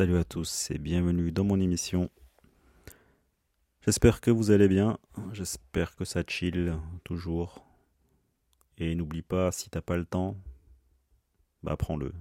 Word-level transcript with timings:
Salut 0.00 0.16
à 0.16 0.24
tous 0.24 0.70
et 0.70 0.78
bienvenue 0.78 1.30
dans 1.30 1.44
mon 1.44 1.60
émission. 1.60 2.08
J'espère 3.82 4.22
que 4.22 4.30
vous 4.30 4.50
allez 4.50 4.66
bien, 4.66 4.96
j'espère 5.34 5.94
que 5.94 6.06
ça 6.06 6.22
chill 6.26 6.74
toujours. 7.04 7.66
Et 8.78 8.94
n'oublie 8.94 9.20
pas, 9.20 9.52
si 9.52 9.68
t'as 9.68 9.82
pas 9.82 9.98
le 9.98 10.06
temps, 10.06 10.38
bah 11.62 11.76
prends-le. 11.76 12.14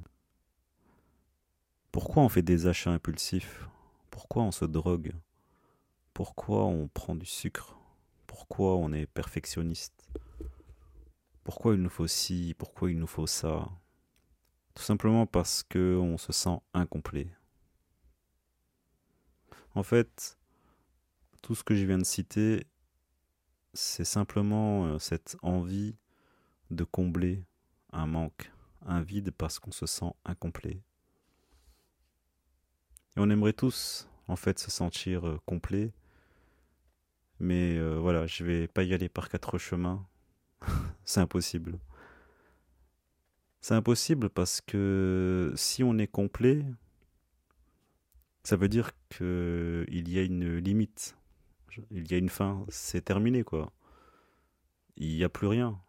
Pourquoi 1.94 2.24
on 2.24 2.28
fait 2.28 2.42
des 2.42 2.68
achats 2.68 2.92
impulsifs? 2.92 3.66
Pourquoi 4.10 4.44
on 4.44 4.52
se 4.52 4.66
drogue? 4.66 5.14
Pourquoi 6.14 6.66
on 6.66 6.90
prend 6.90 7.16
du 7.16 7.26
sucre? 7.26 7.78
Pourquoi 8.28 8.76
on 8.76 8.92
est 8.92 9.06
perfectionniste? 9.06 10.10
Pourquoi 11.46 11.76
il 11.76 11.82
nous 11.82 11.90
faut 11.90 12.08
ci? 12.08 12.56
Pourquoi 12.58 12.92
il 12.92 13.00
nous 13.00 13.08
faut 13.08 13.26
ça? 13.26 13.70
Tout 14.74 14.84
simplement 14.84 15.26
parce 15.26 15.64
que 15.64 15.96
on 15.96 16.18
se 16.18 16.34
sent 16.34 16.60
incomplet. 16.74 17.30
En 19.76 19.84
fait, 19.84 20.38
tout 21.42 21.56
ce 21.56 21.64
que 21.64 21.76
je 21.76 21.86
viens 21.86 21.98
de 21.98 22.06
citer, 22.06 22.66
c'est 23.74 24.06
simplement 24.06 24.86
euh, 24.86 25.00
cette 25.00 25.38
envie 25.42 25.96
de 26.72 26.84
combler 26.84 27.44
un 27.92 28.06
manque, 28.06 28.52
un 28.86 29.02
vide 29.02 29.32
parce 29.32 29.60
qu'on 29.60 29.72
se 29.72 29.86
sent 29.86 30.12
incomplet. 30.26 30.82
Et 33.16 33.20
on 33.20 33.30
aimerait 33.30 33.54
tous, 33.54 34.08
en 34.28 34.36
fait, 34.36 34.60
se 34.60 34.72
sentir 34.72 35.28
euh, 35.28 35.40
complet. 35.46 35.92
Mais 37.40 37.78
euh, 37.78 37.96
voilà, 38.00 38.28
je 38.28 38.44
vais 38.44 38.68
pas 38.68 38.84
y 38.84 38.94
aller 38.94 39.10
par 39.10 39.30
quatre 39.30 39.58
chemins. 39.58 40.06
c'est 41.06 41.22
impossible. 41.22 41.80
C'est 43.62 43.74
impossible 43.74 44.30
parce 44.30 44.62
que 44.62 45.54
si 45.56 45.84
on 45.84 45.98
est 45.98 46.08
complet, 46.08 46.66
ça 48.44 48.56
veut 48.56 48.70
dire 48.70 48.92
qu'il 49.10 50.10
y 50.10 50.20
a 50.20 50.24
une 50.24 50.58
limite. 50.58 51.16
Il 51.92 52.12
y 52.12 52.16
a 52.16 52.18
une 52.18 52.30
fin. 52.30 52.66
C'est 52.70 53.04
terminé, 53.04 53.44
quoi. 53.44 53.72
Il 54.98 55.16
n'y 55.16 55.24
a 55.24 55.30
plus 55.30 55.48
rien. 55.48 55.80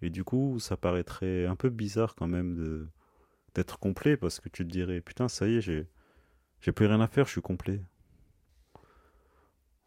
Et 0.00 0.10
du 0.10 0.24
coup, 0.24 0.58
ça 0.58 0.76
paraîtrait 0.76 1.46
un 1.46 1.56
peu 1.56 1.70
bizarre 1.70 2.14
quand 2.14 2.28
même 2.28 2.88
d'être 3.54 3.78
complet 3.78 4.16
parce 4.16 4.38
que 4.40 4.48
tu 4.48 4.64
te 4.64 4.70
dirais 4.70 5.00
putain, 5.00 5.28
ça 5.28 5.48
y 5.48 5.56
est, 5.56 5.60
j'ai 5.60 6.72
plus 6.72 6.86
rien 6.86 7.00
à 7.00 7.08
faire, 7.08 7.26
je 7.26 7.32
suis 7.32 7.42
complet. 7.42 7.82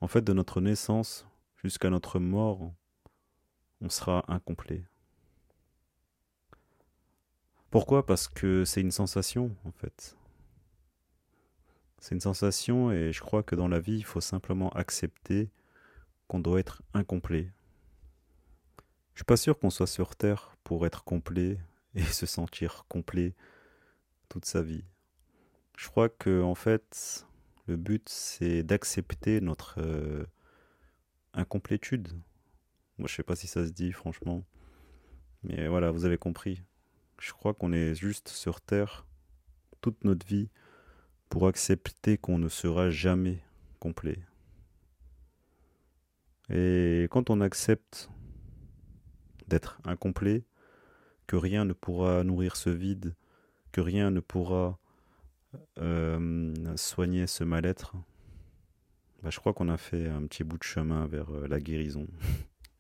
En 0.02 0.08
fait, 0.08 0.22
de 0.22 0.34
notre 0.34 0.60
naissance 0.60 1.26
jusqu'à 1.64 1.90
notre 1.90 2.20
mort, 2.20 2.74
on 3.80 3.90
sera 3.90 4.26
incomplet. 4.28 4.84
Pourquoi? 7.70 8.06
Parce 8.06 8.28
que 8.28 8.66
c'est 8.66 8.82
une 8.82 8.92
sensation, 8.92 9.56
en 9.64 9.72
fait. 9.72 10.18
C'est 12.02 12.16
une 12.16 12.22
sensation 12.22 12.92
et 12.92 13.14
je 13.14 13.22
crois 13.22 13.44
que 13.44 13.56
dans 13.56 13.68
la 13.68 13.80
vie, 13.80 13.96
il 13.96 14.04
faut 14.04 14.22
simplement 14.22 14.70
accepter 14.72 15.52
qu'on 16.28 16.40
doit 16.40 16.60
être 16.60 16.82
incomplet. 16.96 17.52
Je 19.14 19.20
suis 19.20 19.26
pas 19.26 19.38
sûr 19.38 19.60
qu'on 19.60 19.70
soit 19.70 19.86
sur 19.86 20.16
Terre 20.16 20.58
pour 20.64 20.88
être 20.88 21.04
complet 21.04 21.60
et 21.96 22.02
se 22.02 22.26
sentir 22.26 22.86
complet 22.90 23.36
toute 24.30 24.46
sa 24.46 24.64
vie. 24.64 24.84
Je 25.78 25.88
crois 25.90 26.10
que 26.10 26.42
en 26.42 26.56
fait, 26.56 27.28
le 27.68 27.78
but 27.78 28.10
c'est 28.10 28.64
d'accepter 28.64 29.40
notre 29.40 29.76
euh, 29.80 30.26
incomplétude. 31.36 32.10
Moi, 32.98 33.08
je 33.08 33.16
sais 33.16 33.24
pas 33.24 33.36
si 33.36 33.46
ça 33.46 33.64
se 33.64 33.72
dit 33.72 33.92
franchement, 33.92 34.44
mais 35.44 35.68
voilà, 35.68 35.92
vous 35.92 36.06
avez 36.06 36.18
compris. 36.18 36.64
Je 37.20 37.32
crois 37.32 37.54
qu'on 37.54 37.74
est 37.74 37.94
juste 37.94 38.30
sur 38.30 38.60
Terre 38.60 39.06
toute 39.82 40.04
notre 40.04 40.26
vie 40.26 40.50
pour 41.32 41.48
accepter 41.48 42.18
qu'on 42.18 42.38
ne 42.38 42.50
sera 42.50 42.90
jamais 42.90 43.40
complet. 43.80 44.20
Et 46.50 47.08
quand 47.10 47.30
on 47.30 47.40
accepte 47.40 48.10
d'être 49.48 49.80
incomplet, 49.86 50.44
que 51.28 51.38
rien 51.38 51.64
ne 51.64 51.72
pourra 51.72 52.26
nourrir 52.26 52.58
ce 52.58 52.70
vide, 52.70 53.16
que 53.72 53.80
rien 53.80 54.12
ne 54.12 54.20
pourra 54.20 54.78
euh, 55.80 56.54
soigner 56.76 57.28
ce 57.28 57.46
mal-être, 57.46 57.96
bah, 59.24 59.30
je 59.30 59.40
crois 59.40 59.54
qu'on 59.54 59.70
a 59.70 59.78
fait 59.78 60.10
un 60.10 60.28
petit 60.28 60.44
bout 60.44 60.58
de 60.58 60.64
chemin 60.64 61.08
vers 61.08 61.30
euh, 61.30 61.48
la 61.48 61.62
guérison. 61.62 62.08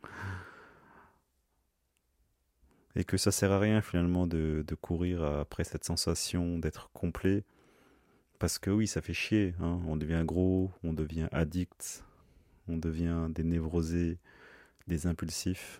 Et 2.97 3.05
que 3.05 3.15
ça 3.15 3.31
sert 3.31 3.53
à 3.53 3.59
rien 3.59 3.81
finalement 3.81 4.27
de 4.27 4.75
courir 4.81 5.23
après 5.23 5.63
cette 5.63 5.85
sensation 5.85 6.59
d'être 6.59 6.89
complet, 6.91 7.45
parce 8.41 8.57
que 8.57 8.71
oui, 8.71 8.87
ça 8.87 9.03
fait 9.03 9.13
chier. 9.13 9.53
Hein. 9.59 9.79
On 9.85 9.95
devient 9.95 10.23
gros, 10.25 10.71
on 10.83 10.93
devient 10.93 11.27
addict, 11.31 12.03
on 12.67 12.75
devient 12.75 13.27
des 13.29 13.43
névrosés, 13.43 14.17
des 14.87 15.05
impulsifs. 15.05 15.79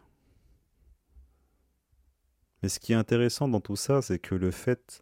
Mais 2.61 2.69
ce 2.69 2.79
qui 2.79 2.91
est 2.93 2.95
intéressant 2.95 3.47
dans 3.47 3.61
tout 3.61 3.75
ça, 3.75 4.03
c'est 4.03 4.19
que 4.19 4.35
le 4.35 4.51
fait 4.51 5.01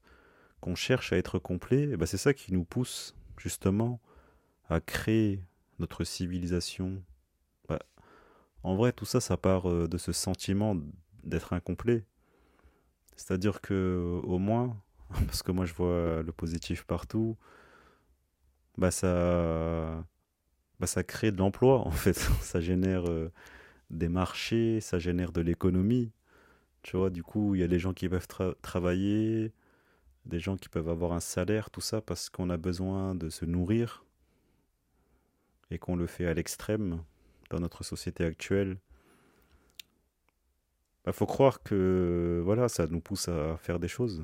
qu'on 0.62 0.76
cherche 0.76 1.12
à 1.12 1.18
être 1.18 1.38
complet, 1.38 1.90
eh 1.92 1.98
ben 1.98 2.06
c'est 2.06 2.16
ça 2.16 2.34
qui 2.34 2.54
nous 2.54 2.64
pousse 2.64 3.14
justement 3.38 4.00
à 4.70 4.80
créer 4.80 5.44
notre 5.80 6.06
civilisation. 6.06 7.04
Bah, 7.68 7.80
en 8.64 8.78
vrai, 8.78 8.94
tout 8.94 9.04
ça, 9.04 9.20
ça 9.20 9.36
part 9.36 9.70
euh, 9.70 9.90
de 9.90 9.98
ce 9.98 10.14
sentiment 10.14 10.78
d'être 11.26 11.52
incomplet. 11.52 12.06
C'est-à-dire 13.18 13.60
que 13.60 14.22
au 14.24 14.40
moins, 14.40 14.82
parce 15.28 15.44
que 15.44 15.52
moi 15.52 15.66
je 15.66 15.74
vois 15.74 16.24
le 16.24 16.32
positif 16.32 16.84
partout, 16.84 17.38
bah 18.78 18.92
ça, 18.92 20.06
bah 20.80 20.88
ça 20.88 21.04
crée 21.04 21.32
de 21.32 21.38
l'emploi 21.38 21.80
en 21.80 21.92
fait, 21.92 22.14
ça 22.42 22.62
génère 22.62 23.10
euh, 23.10 23.32
des 23.90 24.10
marchés, 24.10 24.82
ça 24.82 25.00
génère 25.00 25.32
de 25.32 25.42
l'économie. 25.42 26.12
Tu 26.84 26.98
vois, 26.98 27.10
du 27.10 27.24
coup, 27.24 27.56
il 27.56 27.62
y 27.62 27.64
a 27.64 27.68
des 27.68 27.80
gens 27.80 27.94
qui 27.94 28.08
peuvent 28.08 28.28
travailler, 28.62 29.54
des 30.26 30.40
gens 30.40 30.58
qui 30.58 30.70
peuvent 30.70 30.90
avoir 30.90 31.14
un 31.14 31.20
salaire, 31.20 31.70
tout 31.70 31.82
ça 31.82 32.02
parce 32.02 32.30
qu'on 32.30 32.50
a 32.50 32.58
besoin 32.58 33.16
de 33.16 33.30
se 33.30 33.46
nourrir 33.46 34.06
et 35.72 35.78
qu'on 35.78 35.96
le 35.96 36.08
fait 36.08 36.26
à 36.26 36.34
l'extrême 36.34 37.04
dans 37.50 37.60
notre 37.60 37.84
société 37.84 38.24
actuelle. 38.26 38.78
Il 39.80 41.06
bah, 41.06 41.14
faut 41.14 41.26
croire 41.26 41.64
que 41.64 42.42
voilà, 42.44 42.70
ça 42.70 42.88
nous 42.88 43.02
pousse 43.02 43.28
à 43.28 43.58
faire 43.58 43.80
des 43.80 43.88
choses. 43.88 44.24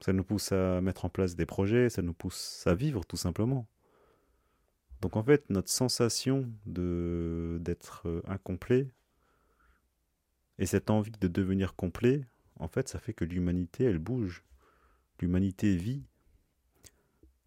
Ça 0.00 0.12
nous 0.12 0.24
pousse 0.24 0.52
à 0.52 0.80
mettre 0.80 1.04
en 1.04 1.08
place 1.08 1.34
des 1.34 1.46
projets, 1.46 1.90
ça 1.90 2.02
nous 2.02 2.14
pousse 2.14 2.64
à 2.66 2.74
vivre 2.74 3.04
tout 3.04 3.16
simplement. 3.16 3.66
Donc 5.00 5.16
en 5.16 5.22
fait, 5.22 5.48
notre 5.50 5.70
sensation 5.70 6.50
de 6.66 7.58
d'être 7.60 8.08
euh, 8.08 8.22
incomplet 8.26 8.88
et 10.58 10.66
cette 10.66 10.90
envie 10.90 11.12
de 11.12 11.28
devenir 11.28 11.74
complet, 11.76 12.26
en 12.58 12.68
fait, 12.68 12.88
ça 12.88 12.98
fait 12.98 13.12
que 13.12 13.24
l'humanité, 13.24 13.84
elle 13.84 13.98
bouge. 13.98 14.44
L'humanité 15.20 15.76
vit. 15.76 16.04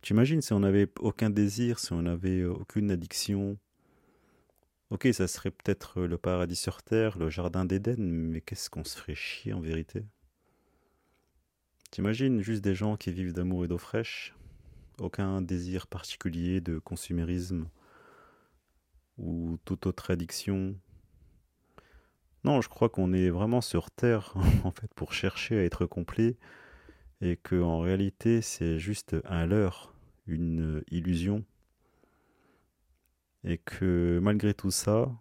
Tu 0.02 0.14
imagines 0.14 0.42
si 0.42 0.54
on 0.54 0.62
n'avait 0.62 0.90
aucun 1.00 1.30
désir, 1.30 1.80
si 1.80 1.94
on 1.94 2.02
n'avait 2.02 2.44
aucune 2.46 2.90
addiction? 2.92 3.58
Ok, 4.90 5.08
ça 5.14 5.28
serait 5.28 5.52
peut-être 5.52 6.02
le 6.02 6.18
paradis 6.18 6.56
sur 6.56 6.84
Terre, 6.84 7.18
le 7.18 7.30
jardin 7.30 7.66
d'Éden, 7.66 7.98
mais 8.00 8.42
qu'est-ce 8.42 8.70
qu'on 8.70 8.84
se 8.84 8.98
ferait 8.98 9.16
chier 9.16 9.54
en 9.54 9.62
vérité? 9.62 10.06
T'imagines 11.92 12.42
juste 12.42 12.64
des 12.64 12.74
gens 12.74 12.96
qui 12.96 13.12
vivent 13.12 13.34
d'amour 13.34 13.66
et 13.66 13.68
d'eau 13.68 13.78
fraîche, 13.78 14.34
aucun 14.98 15.42
désir 15.42 15.88
particulier 15.88 16.62
de 16.62 16.80
consumérisme 16.80 17.68
ou 19.18 19.58
toute 19.66 19.86
autre 19.86 20.10
addiction? 20.10 20.74
Non, 22.46 22.62
je 22.62 22.70
crois 22.70 22.88
qu'on 22.88 23.12
est 23.12 23.30
vraiment 23.30 23.60
sur 23.60 23.92
Terre 23.92 24.34
en 24.64 24.72
fait 24.72 24.94
pour 24.94 25.12
chercher 25.12 25.60
à 25.60 25.64
être 25.66 25.86
complet 25.86 26.38
et 27.20 27.36
que 27.36 27.62
en 27.62 27.82
réalité 27.82 28.42
c'est 28.42 28.80
juste 28.80 29.18
un 29.26 29.46
leurre, 29.46 29.94
une 30.28 30.84
illusion 30.92 31.44
et 33.44 33.58
que 33.58 34.18
malgré 34.24 34.54
tout 34.54 34.72
ça, 34.72 35.12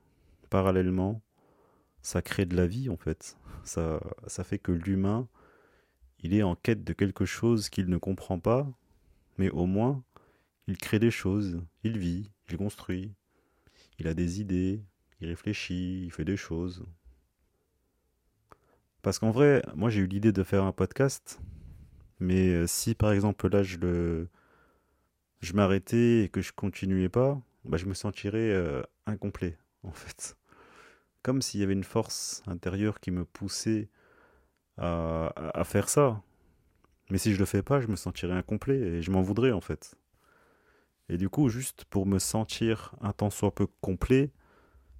parallèlement, 0.50 1.20
ça 2.00 2.22
crée 2.22 2.46
de 2.46 2.54
la 2.54 2.68
vie 2.68 2.88
en 2.90 2.96
fait. 2.96 3.36
Ça, 3.64 4.00
ça 4.28 4.44
fait 4.44 4.58
que 4.58 4.70
l'humain, 4.70 5.26
il 6.22 6.34
est 6.34 6.42
en 6.42 6.54
quête 6.54 6.84
de 6.84 6.92
quelque 6.92 7.24
chose 7.24 7.68
qu'il 7.68 7.88
ne 7.88 7.96
comprend 7.96 8.38
pas, 8.38 8.70
mais 9.38 9.50
au 9.50 9.66
moins, 9.66 10.02
il 10.66 10.76
crée 10.76 10.98
des 10.98 11.10
choses, 11.10 11.62
il 11.82 11.98
vit, 11.98 12.30
il 12.48 12.56
construit, 12.56 13.12
il 13.98 14.06
a 14.06 14.14
des 14.14 14.40
idées, 14.40 14.82
il 15.20 15.28
réfléchit, 15.28 16.04
il 16.04 16.10
fait 16.10 16.24
des 16.24 16.36
choses. 16.36 16.84
Parce 19.02 19.18
qu'en 19.18 19.30
vrai, 19.30 19.62
moi 19.74 19.88
j'ai 19.90 20.00
eu 20.00 20.06
l'idée 20.06 20.32
de 20.32 20.42
faire 20.42 20.64
un 20.64 20.72
podcast, 20.72 21.40
mais 22.18 22.48
euh, 22.48 22.66
si 22.66 22.94
par 22.94 23.12
exemple 23.12 23.48
là 23.48 23.62
je 23.62 23.78
le 23.78 24.28
je 25.40 25.54
m'arrêtais 25.54 26.24
et 26.24 26.28
que 26.28 26.42
je 26.42 26.52
continuais 26.52 27.08
pas, 27.08 27.40
bah, 27.64 27.78
je 27.78 27.86
me 27.86 27.94
sentirais 27.94 28.50
euh, 28.50 28.82
incomplet 29.06 29.56
en 29.82 29.92
fait. 29.92 30.36
Comme 31.22 31.42
s'il 31.42 31.60
y 31.60 31.62
avait 31.62 31.72
une 31.72 31.84
force 31.84 32.42
intérieure 32.46 33.00
qui 33.00 33.10
me 33.10 33.24
poussait 33.24 33.88
à, 34.80 35.62
faire 35.64 35.88
ça. 35.88 36.22
Mais 37.10 37.18
si 37.18 37.34
je 37.34 37.38
le 37.38 37.44
fais 37.44 37.62
pas, 37.62 37.80
je 37.80 37.88
me 37.88 37.96
sentirais 37.96 38.34
incomplet 38.34 38.78
et 38.78 39.02
je 39.02 39.10
m'en 39.10 39.22
voudrais 39.22 39.52
en 39.52 39.60
fait. 39.60 39.94
Et 41.08 41.16
du 41.16 41.28
coup, 41.28 41.48
juste 41.48 41.84
pour 41.84 42.06
me 42.06 42.18
sentir 42.18 42.94
un 43.00 43.12
tant 43.12 43.30
soit 43.30 43.54
peu 43.54 43.66
complet, 43.80 44.30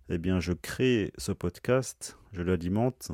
eh 0.09 0.19
bien, 0.19 0.41
je 0.41 0.53
crée 0.53 1.13
ce 1.19 1.31
podcast, 1.31 2.19
je 2.33 2.43
l'alimente, 2.43 3.13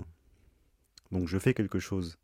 donc 1.12 1.28
je 1.28 1.38
fais 1.38 1.52
quelque 1.52 1.78
chose, 1.78 2.18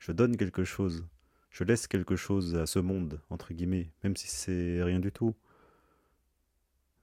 je 0.00 0.10
donne 0.10 0.36
quelque 0.36 0.64
chose, 0.64 1.06
je 1.50 1.62
laisse 1.62 1.86
quelque 1.86 2.16
chose 2.16 2.56
à 2.56 2.66
ce 2.66 2.80
monde, 2.80 3.20
entre 3.30 3.54
guillemets, 3.54 3.92
même 4.02 4.16
si 4.16 4.26
c'est 4.26 4.82
rien 4.82 4.98
du 4.98 5.12
tout. 5.12 5.36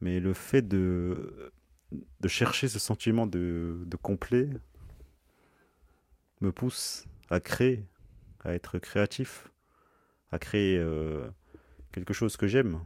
Mais 0.01 0.19
le 0.19 0.33
fait 0.33 0.61
de, 0.61 1.53
de 1.91 2.27
chercher 2.27 2.67
ce 2.67 2.79
sentiment 2.79 3.27
de, 3.27 3.81
de 3.85 3.95
complet 3.95 4.49
me 6.41 6.51
pousse 6.51 7.05
à 7.29 7.39
créer, 7.39 7.85
à 8.43 8.53
être 8.53 8.79
créatif, 8.79 9.49
à 10.31 10.39
créer 10.39 10.77
euh, 10.77 11.29
quelque 11.91 12.13
chose 12.13 12.37
que 12.37 12.47
j'aime. 12.47 12.83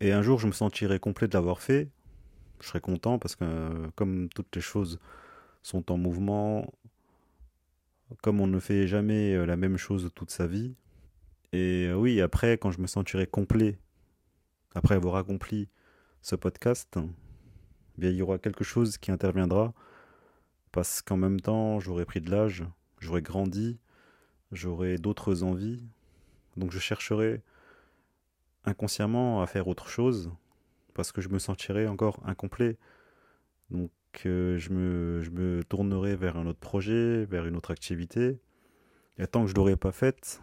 Et 0.00 0.12
un 0.12 0.22
jour, 0.22 0.38
je 0.38 0.46
me 0.46 0.52
sentirai 0.52 0.98
complet 0.98 1.28
de 1.28 1.34
l'avoir 1.34 1.60
fait. 1.60 1.88
Je 2.60 2.68
serai 2.68 2.80
content 2.80 3.18
parce 3.18 3.36
que, 3.36 3.44
euh, 3.44 3.90
comme 3.94 4.28
toutes 4.28 4.54
les 4.54 4.62
choses 4.62 4.98
sont 5.62 5.92
en 5.92 5.96
mouvement, 5.96 6.72
comme 8.22 8.40
on 8.40 8.46
ne 8.46 8.58
fait 8.58 8.86
jamais 8.86 9.34
euh, 9.34 9.44
la 9.46 9.56
même 9.56 9.76
chose 9.76 10.10
toute 10.14 10.30
sa 10.30 10.46
vie. 10.46 10.74
Et 11.52 11.92
oui, 11.92 12.20
après, 12.20 12.58
quand 12.58 12.70
je 12.70 12.80
me 12.80 12.86
sentirai 12.86 13.26
complet, 13.26 13.78
après 14.74 14.94
avoir 14.94 15.16
accompli 15.16 15.68
ce 16.22 16.36
podcast, 16.36 16.96
eh 18.02 18.08
il 18.08 18.14
y 18.14 18.22
aura 18.22 18.38
quelque 18.38 18.64
chose 18.64 18.98
qui 18.98 19.10
interviendra 19.10 19.74
parce 20.72 21.02
qu'en 21.02 21.16
même 21.16 21.40
temps, 21.40 21.80
j'aurai 21.80 22.04
pris 22.04 22.20
de 22.20 22.30
l'âge, 22.30 22.64
j'aurai 22.98 23.22
grandi, 23.22 23.78
j'aurai 24.52 24.98
d'autres 24.98 25.42
envies. 25.42 25.82
Donc 26.56 26.72
je 26.72 26.78
chercherai 26.78 27.42
inconsciemment 28.64 29.42
à 29.42 29.46
faire 29.46 29.68
autre 29.68 29.88
chose 29.88 30.30
parce 30.94 31.12
que 31.12 31.20
je 31.20 31.28
me 31.28 31.38
sentirai 31.38 31.86
encore 31.86 32.20
incomplet. 32.24 32.76
Donc 33.70 33.90
euh, 34.26 34.58
je, 34.58 34.70
me, 34.70 35.22
je 35.22 35.30
me 35.30 35.64
tournerai 35.64 36.16
vers 36.16 36.36
un 36.36 36.46
autre 36.46 36.58
projet, 36.58 37.24
vers 37.24 37.46
une 37.46 37.56
autre 37.56 37.70
activité. 37.70 38.40
Et 39.18 39.26
tant 39.26 39.42
que 39.42 39.48
je 39.48 39.52
ne 39.52 39.56
l'aurai 39.56 39.76
pas 39.76 39.92
faite, 39.92 40.42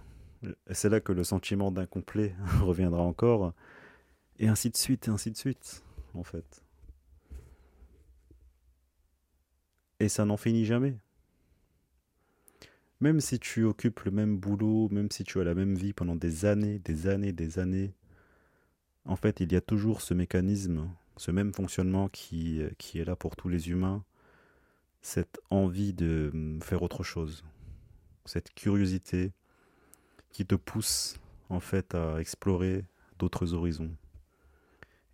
c'est 0.72 0.90
là 0.90 1.00
que 1.00 1.12
le 1.12 1.24
sentiment 1.24 1.72
d'incomplet 1.72 2.36
reviendra 2.62 3.02
encore. 3.02 3.54
Et 4.40 4.48
ainsi 4.48 4.70
de 4.70 4.78
suite, 4.78 5.08
et 5.08 5.12
ainsi 5.12 5.32
de 5.32 5.38
suite, 5.38 5.84
en 6.14 6.24
fait. 6.24 6.64
Et 10.00 10.10
ça 10.10 10.26
n'en 10.26 10.38
finit 10.38 10.66
jamais. 10.66 10.96
Même 13.00 13.20
si 13.20 13.40
tu 13.40 13.64
occupes 13.64 14.02
le 14.02 14.12
même 14.12 14.38
boulot, 14.38 14.90
même 14.90 15.12
si 15.12 15.24
tu 15.24 15.40
as 15.40 15.44
la 15.44 15.54
même 15.54 15.76
vie 15.76 15.94
pendant 15.94 16.16
des 16.16 16.46
années, 16.46 16.80
des 16.80 17.08
années, 17.08 17.32
des 17.32 17.60
années, 17.60 17.94
en 19.06 19.16
fait, 19.16 19.40
il 19.40 19.52
y 19.52 19.56
a 19.56 19.62
toujours 19.62 20.02
ce 20.02 20.14
mécanisme, 20.14 20.90
ce 21.16 21.32
même 21.32 21.54
fonctionnement 21.54 22.10
qui, 22.10 22.62
qui 22.78 23.00
est 23.00 23.06
là 23.06 23.16
pour 23.16 23.36
tous 23.36 23.50
les 23.50 23.70
humains, 23.70 24.04
cette 25.02 25.40
envie 25.50 25.94
de 25.94 26.32
hum, 26.34 26.62
faire 26.62 26.84
autre 26.84 27.04
chose, 27.04 27.44
cette 28.26 28.54
curiosité 28.54 29.32
qui 30.32 30.46
te 30.46 30.56
pousse 30.56 31.20
en 31.50 31.60
fait 31.60 31.96
à 31.96 32.20
explorer 32.20 32.84
d'autres 33.20 33.54
horizons. 33.54 33.96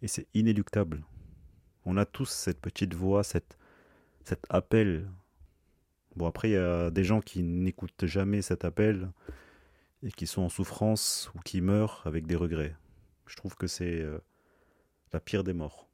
Et 0.01 0.07
c'est 0.07 0.27
inéluctable. 0.33 1.03
On 1.85 1.97
a 1.97 2.06
tous 2.06 2.30
cette 2.30 2.59
petite 2.59 2.94
voix, 2.94 3.24
cette, 3.24 3.57
cet 4.23 4.45
appel 4.49 5.07
Bon, 6.15 6.27
après, 6.27 6.49
il 6.49 6.53
y 6.53 6.57
a 6.57 6.91
des 6.91 7.03
gens 7.03 7.21
qui 7.21 7.41
n'écoutent 7.41 8.05
jamais 8.05 8.41
cet 8.41 8.65
appel 8.65 9.09
et 10.03 10.11
qui 10.11 10.27
sont 10.27 10.43
en 10.43 10.49
souffrance 10.49 11.31
ou 11.35 11.39
qui 11.39 11.61
meurent 11.61 12.03
avec 12.05 12.27
des 12.27 12.35
regrets. 12.35 12.75
Je 13.25 13.35
trouve 13.35 13.55
que 13.55 13.67
c'est 13.67 14.01
euh, 14.01 14.19
la 15.11 15.19
pire 15.19 15.43
des 15.43 15.53
morts. 15.53 15.89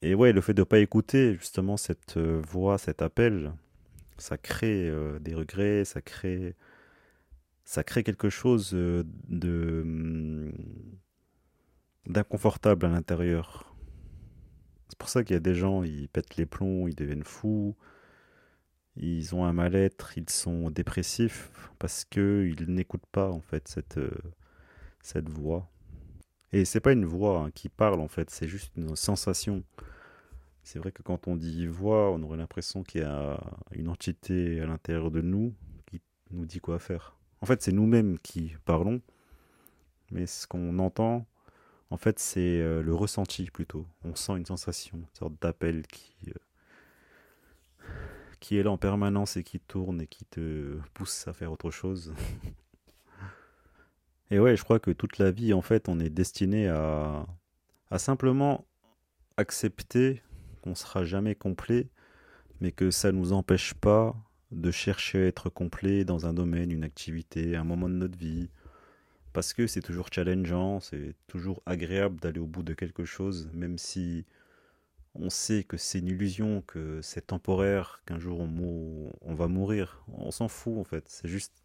Et 0.00 0.14
ouais, 0.14 0.32
le 0.32 0.40
fait 0.40 0.54
de 0.54 0.62
ne 0.62 0.64
pas 0.64 0.78
écouter 0.78 1.34
justement 1.34 1.76
cette 1.76 2.16
euh, 2.16 2.40
voix, 2.48 2.78
cet 2.78 3.02
appel, 3.02 3.52
ça 4.16 4.38
crée 4.38 4.88
euh, 4.88 5.18
des 5.18 5.34
regrets, 5.34 5.84
ça 5.84 6.00
crée, 6.00 6.54
quelque 8.04 8.30
chose 8.30 8.72
hum, 8.72 10.50
d'inconfortable 12.06 12.86
à 12.86 12.88
l'intérieur. 12.88 13.71
Pour 15.02 15.08
ça 15.08 15.24
qu'il 15.24 15.34
y 15.34 15.36
a 15.36 15.40
des 15.40 15.56
gens, 15.56 15.82
ils 15.82 16.08
pètent 16.08 16.36
les 16.36 16.46
plombs, 16.46 16.86
ils 16.86 16.94
deviennent 16.94 17.24
fous, 17.24 17.74
ils 18.94 19.34
ont 19.34 19.44
un 19.44 19.52
mal-être, 19.52 20.16
ils 20.16 20.30
sont 20.30 20.70
dépressifs 20.70 21.50
parce 21.80 22.04
qu'ils 22.04 22.66
n'écoutent 22.68 23.08
pas 23.10 23.28
en 23.28 23.40
fait 23.40 23.66
cette, 23.66 23.98
euh, 23.98 24.12
cette 25.02 25.28
voix. 25.28 25.68
Et 26.52 26.64
c'est 26.64 26.78
pas 26.78 26.92
une 26.92 27.04
voix 27.04 27.40
hein, 27.40 27.50
qui 27.50 27.68
parle 27.68 28.00
en 28.00 28.06
fait, 28.06 28.30
c'est 28.30 28.46
juste 28.46 28.70
une 28.76 28.94
sensation. 28.94 29.64
C'est 30.62 30.78
vrai 30.78 30.92
que 30.92 31.02
quand 31.02 31.26
on 31.26 31.34
dit 31.34 31.66
voix, 31.66 32.12
on 32.12 32.22
aurait 32.22 32.38
l'impression 32.38 32.84
qu'il 32.84 33.00
y 33.00 33.04
a 33.04 33.40
une 33.72 33.88
entité 33.88 34.60
à 34.60 34.66
l'intérieur 34.66 35.10
de 35.10 35.20
nous 35.20 35.52
qui 35.86 36.00
nous 36.30 36.46
dit 36.46 36.60
quoi 36.60 36.78
faire. 36.78 37.16
En 37.40 37.46
fait, 37.46 37.60
c'est 37.60 37.72
nous-mêmes 37.72 38.20
qui 38.20 38.54
parlons, 38.64 39.00
mais 40.12 40.28
ce 40.28 40.46
qu'on 40.46 40.78
entend, 40.78 41.26
en 41.92 41.98
fait, 41.98 42.18
c'est 42.18 42.40
euh, 42.40 42.82
le 42.82 42.94
ressenti 42.94 43.50
plutôt. 43.50 43.86
On 44.02 44.14
sent 44.14 44.32
une 44.38 44.46
sensation, 44.46 44.96
une 44.96 45.14
sorte 45.18 45.34
d'appel 45.42 45.86
qui, 45.86 46.14
euh, 46.28 47.84
qui 48.40 48.56
est 48.56 48.62
là 48.62 48.70
en 48.70 48.78
permanence 48.78 49.36
et 49.36 49.44
qui 49.44 49.60
tourne 49.60 50.00
et 50.00 50.06
qui 50.06 50.24
te 50.24 50.78
pousse 50.94 51.28
à 51.28 51.34
faire 51.34 51.52
autre 51.52 51.70
chose. 51.70 52.14
et 54.30 54.40
ouais, 54.40 54.56
je 54.56 54.64
crois 54.64 54.80
que 54.80 54.90
toute 54.90 55.18
la 55.18 55.30
vie, 55.30 55.52
en 55.52 55.60
fait, 55.60 55.86
on 55.90 56.00
est 56.00 56.08
destiné 56.08 56.66
à, 56.66 57.26
à 57.90 57.98
simplement 57.98 58.64
accepter 59.36 60.22
qu'on 60.62 60.74
sera 60.74 61.04
jamais 61.04 61.34
complet, 61.34 61.90
mais 62.62 62.72
que 62.72 62.90
ça 62.90 63.12
ne 63.12 63.18
nous 63.18 63.34
empêche 63.34 63.74
pas 63.74 64.16
de 64.50 64.70
chercher 64.70 65.24
à 65.24 65.26
être 65.26 65.50
complet 65.50 66.06
dans 66.06 66.24
un 66.24 66.32
domaine, 66.32 66.70
une 66.70 66.84
activité, 66.84 67.54
un 67.54 67.64
moment 67.64 67.90
de 67.90 67.96
notre 67.96 68.16
vie, 68.16 68.48
parce 69.32 69.52
que 69.52 69.66
c'est 69.66 69.80
toujours 69.80 70.08
challengeant, 70.12 70.80
c'est 70.80 71.14
toujours 71.26 71.62
agréable 71.66 72.20
d'aller 72.20 72.40
au 72.40 72.46
bout 72.46 72.62
de 72.62 72.74
quelque 72.74 73.04
chose, 73.04 73.50
même 73.54 73.78
si 73.78 74.24
on 75.14 75.30
sait 75.30 75.64
que 75.64 75.76
c'est 75.76 75.98
une 75.98 76.08
illusion, 76.08 76.62
que 76.66 77.00
c'est 77.02 77.28
temporaire, 77.28 78.02
qu'un 78.06 78.18
jour 78.18 78.40
on, 78.40 79.34
va 79.34 79.48
mourir. 79.48 80.04
On 80.08 80.30
s'en 80.30 80.48
fout 80.48 80.78
en 80.78 80.84
fait. 80.84 81.04
C'est 81.08 81.28
juste, 81.28 81.62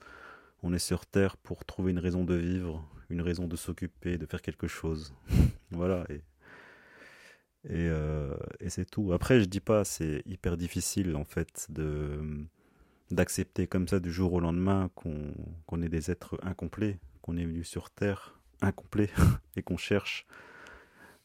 on 0.63 0.73
est 0.73 0.79
sur 0.79 1.05
Terre 1.05 1.37
pour 1.37 1.65
trouver 1.65 1.91
une 1.91 1.99
raison 1.99 2.23
de 2.23 2.35
vivre, 2.35 2.87
une 3.09 3.21
raison 3.21 3.47
de 3.47 3.55
s'occuper, 3.55 4.17
de 4.17 4.25
faire 4.25 4.41
quelque 4.41 4.67
chose. 4.67 5.13
voilà. 5.71 6.05
Et, 6.09 6.21
euh, 7.69 8.35
et, 8.59 8.69
c'est 8.69 8.89
tout. 8.89 9.13
Après, 9.13 9.39
je 9.39 9.45
dis 9.45 9.59
pas, 9.59 9.83
c'est 9.83 10.23
hyper 10.25 10.57
difficile 10.57 11.15
en 11.15 11.25
fait 11.25 11.67
d'accepter 13.11 13.67
comme 13.67 13.87
ça 13.87 13.99
du 13.99 14.11
jour 14.11 14.33
au 14.33 14.39
lendemain 14.39 14.89
qu'on 14.95 15.81
est 15.81 15.89
des 15.89 16.11
êtres 16.11 16.37
incomplets, 16.43 16.99
qu'on 17.27 17.37
est 17.37 17.45
venu 17.45 17.65
sur 17.65 17.89
Terre 17.89 18.39
incomplet 18.61 19.09
et 19.57 19.61
qu'on 19.61 19.77
cherche 19.77 20.25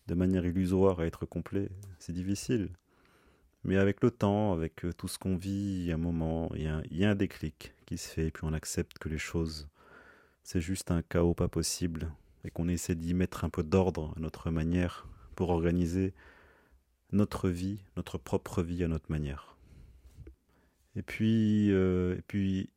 de 0.08 0.14
manière 0.14 0.44
illusoire 0.44 0.98
à 0.98 1.06
être 1.06 1.26
complet, 1.26 1.70
c'est 2.00 2.12
difficile. 2.12 2.70
Mais 3.62 3.76
avec 3.76 4.02
le 4.02 4.10
temps, 4.10 4.52
avec 4.52 4.84
euh, 4.84 4.92
tout 4.92 5.06
ce 5.06 5.16
qu'on 5.16 5.36
vit, 5.36 5.78
il 5.78 5.84
y 5.84 5.92
a 5.92 5.94
un 5.94 5.98
moment, 5.98 6.50
il 6.56 6.64
y 6.90 7.04
a, 7.04 7.10
un 7.10 7.14
déclic 7.14 7.72
qui 7.86 7.96
se 7.96 8.08
fait, 8.08 8.26
et 8.26 8.30
puis 8.32 8.44
on 8.44 8.52
accepte 8.52 8.98
que 8.98 9.08
les 9.08 9.18
choses, 9.18 9.68
c'est 10.42 10.60
juste 10.60 10.90
un 10.90 11.02
chaos 11.02 11.34
pas 11.34 11.46
possible, 11.46 12.10
et 12.44 12.50
qu'on 12.50 12.66
essaie 12.66 12.96
d'y 12.96 13.14
mettre 13.14 13.44
un 13.44 13.50
peu 13.50 13.62
d'ordre 13.62 14.12
à 14.16 14.20
notre 14.20 14.50
manière 14.50 15.06
pour 15.36 15.50
organiser 15.50 16.12
notre 17.12 17.48
vie, 17.48 17.84
notre 17.96 18.18
propre 18.18 18.62
vie 18.62 18.82
à 18.82 18.88
notre 18.88 19.12
manière. 19.12 19.56
Et 20.96 21.02
puis, 21.02 21.70
euh, 21.70 22.16
et 22.18 22.22
puis 22.22 22.70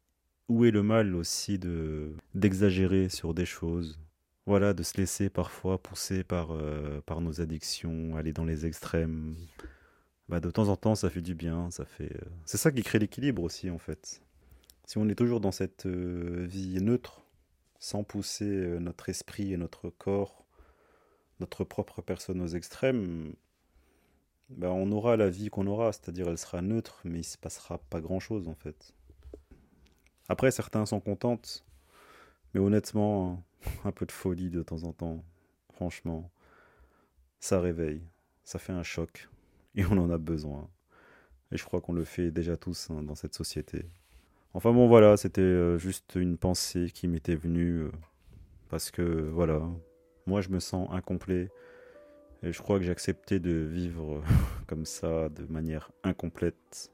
où 0.50 0.66
est 0.66 0.72
le 0.72 0.84
mal 0.84 1.16
aussi 1.16 1.60
de 1.60 2.14
d'exagérer 2.34 3.10
sur 3.10 3.34
des 3.34 3.46
choses, 3.46 4.00
voilà, 4.46 4.74
de 4.74 4.84
se 4.84 4.98
laisser 4.98 5.30
parfois 5.30 5.82
pousser 5.82 6.24
par, 6.24 6.52
euh, 6.52 7.02
par 7.06 7.22
nos 7.22 7.42
addictions, 7.42 8.16
aller 8.16 8.34
dans 8.34 8.46
les 8.46 8.66
extrêmes, 8.66 9.36
bah, 10.30 10.40
de 10.40 10.52
temps 10.52 10.70
en 10.70 10.76
temps, 10.78 10.96
ça 10.96 11.10
fait 11.10 11.22
du 11.22 11.36
bien. 11.36 11.70
Ça 11.72 11.86
fait, 11.86 12.16
euh, 12.16 12.30
c'est 12.46 12.58
ça 12.58 12.72
qui 12.72 12.84
crée 12.84 13.00
l'équilibre 13.00 13.44
aussi, 13.44 13.70
en 13.70 13.78
fait. 13.80 14.22
Si 14.86 14.98
on 14.98 15.10
est 15.10 15.16
toujours 15.16 15.42
dans 15.42 15.52
cette 15.52 15.86
euh, 15.88 16.46
vie 16.48 16.82
neutre, 16.82 17.22
sans 17.80 18.04
pousser 18.04 18.46
notre 18.80 19.10
esprit 19.10 19.54
et 19.54 19.58
notre 19.58 19.90
corps, 19.90 20.46
notre 21.40 21.64
propre 21.64 22.02
personne 22.02 22.42
aux 22.42 22.48
extrêmes, 22.48 23.34
bah, 24.50 24.72
on 24.72 24.92
aura 24.92 25.18
la 25.18 25.30
vie 25.30 25.50
qu'on 25.50 25.68
aura, 25.68 25.92
c'est-à-dire 25.92 26.28
elle 26.30 26.38
sera 26.38 26.62
neutre, 26.62 27.02
mais 27.04 27.20
il 27.20 27.24
se 27.24 27.38
passera 27.38 27.78
pas 27.78 28.02
grand-chose 28.02 28.48
en 28.48 28.56
fait. 28.56 28.95
Après, 30.28 30.52
certains 30.52 30.86
sont 30.86 31.00
contentes, 31.00 31.64
mais 32.54 32.60
honnêtement, 32.60 33.44
un 33.84 33.92
peu 33.92 34.06
de 34.06 34.12
folie 34.12 34.50
de 34.50 34.64
temps 34.64 34.84
en 34.84 34.94
temps, 34.94 35.24
franchement, 35.74 36.32
ça 37.40 37.60
réveille, 37.60 38.02
ça 38.44 38.58
fait 38.58 38.74
un 38.74 38.84
choc, 38.84 39.30
et 39.76 39.86
on 39.86 39.98
en 39.98 40.10
a 40.10 40.18
besoin. 40.18 40.68
Et 41.52 41.58
je 41.58 41.64
crois 41.64 41.80
qu'on 41.80 41.94
le 41.94 42.04
fait 42.04 42.32
déjà 42.32 42.58
tous 42.58 42.90
hein, 42.90 43.04
dans 43.04 43.16
cette 43.16 43.36
société. 43.36 43.86
Enfin 44.54 44.72
bon 44.72 44.88
voilà, 44.88 45.18
c'était 45.18 45.42
euh, 45.42 45.78
juste 45.78 46.16
une 46.16 46.38
pensée 46.38 46.90
qui 46.92 47.08
m'était 47.08 47.36
venue, 47.36 47.82
euh, 47.82 47.92
parce 48.70 48.90
que 48.90 49.02
voilà, 49.02 49.62
moi 50.26 50.42
je 50.42 50.50
me 50.50 50.60
sens 50.60 50.90
incomplet, 50.92 51.50
et 52.42 52.52
je 52.52 52.62
crois 52.62 52.80
que 52.80 52.86
j'ai 52.86 52.92
accepté 52.92 53.40
de 53.40 53.52
vivre 53.52 54.24
comme 54.68 54.86
ça, 54.86 55.30
de 55.30 55.46
manière 55.52 55.92
incomplète, 56.04 56.92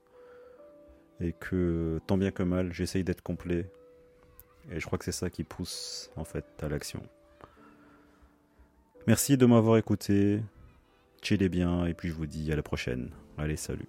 et 1.22 1.34
que 1.34 2.00
tant 2.08 2.18
bien 2.18 2.32
que 2.32 2.44
mal, 2.44 2.74
j'essaye 2.74 3.04
d'être 3.04 3.22
complet, 3.22 3.70
et 4.72 4.80
je 4.80 4.86
crois 4.86 4.98
que 4.98 5.06
c'est 5.06 5.12
ça 5.12 5.30
qui 5.30 5.44
pousse 5.44 6.12
en 6.16 6.24
fait 6.24 6.46
à 6.62 6.70
l'action. 6.70 7.02
Merci 9.08 9.38
de 9.38 9.46
m'avoir 9.46 9.78
écouté. 9.78 10.42
Chillez 11.22 11.50
bien 11.50 11.86
et 11.86 11.94
puis 11.94 12.10
je 12.10 12.14
vous 12.14 12.26
dis 12.26 12.52
à 12.52 12.56
la 12.56 12.64
prochaine. 12.64 13.10
Allez, 13.38 13.58
salut. 13.58 13.88